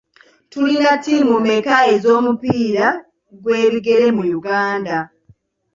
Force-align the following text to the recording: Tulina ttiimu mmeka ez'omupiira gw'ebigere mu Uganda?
Tulina 0.51 0.91
ttiimu 0.97 1.35
mmeka 1.39 1.75
ez'omupiira 1.93 2.87
gw'ebigere 3.41 4.07
mu 4.17 4.23
Uganda? 4.37 4.97